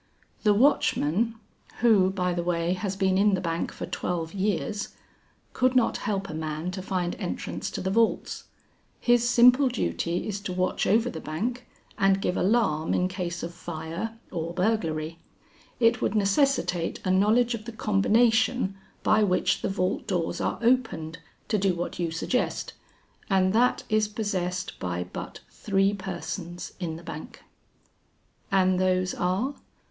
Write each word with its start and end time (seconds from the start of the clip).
"The 0.41 0.55
watchman 0.55 1.35
who 1.81 2.09
by 2.09 2.33
the 2.33 2.41
way 2.41 2.73
has 2.73 2.95
been 2.95 3.19
in 3.19 3.35
the 3.35 3.39
bank 3.39 3.71
for 3.71 3.85
twelve 3.85 4.33
years 4.33 4.95
could 5.53 5.75
not 5.75 5.97
help 5.97 6.27
a 6.27 6.33
man 6.33 6.71
to 6.71 6.81
find 6.81 7.13
entrance 7.19 7.69
to 7.69 7.81
the 7.81 7.91
vaults. 7.91 8.45
His 8.99 9.29
simple 9.29 9.67
duty 9.69 10.27
is 10.27 10.39
to 10.39 10.53
watch 10.53 10.87
over 10.87 11.07
the 11.11 11.19
bank 11.21 11.67
and 11.99 12.19
give 12.19 12.35
alarm 12.35 12.95
in 12.95 13.09
case 13.09 13.43
of 13.43 13.53
fire 13.53 14.17
or 14.31 14.55
burglary. 14.55 15.19
It 15.79 16.01
would 16.01 16.15
necessitate 16.15 16.99
a 17.05 17.11
knowledge 17.11 17.53
of 17.53 17.65
the 17.65 17.71
combination 17.71 18.75
by 19.03 19.21
which 19.21 19.61
the 19.61 19.69
vault 19.69 20.07
doors 20.07 20.41
are 20.41 20.57
opened, 20.63 21.19
to 21.49 21.59
do 21.59 21.75
what 21.75 21.99
you 21.99 22.09
suggest, 22.09 22.73
and 23.29 23.53
that 23.53 23.83
is 23.87 24.07
possessed 24.07 24.79
by 24.79 25.03
but 25.03 25.41
three 25.51 25.93
persons 25.93 26.73
in 26.79 26.95
the 26.95 27.03
bank." 27.03 27.43
"And 28.51 28.79
those 28.79 29.13
are?" 29.13 29.53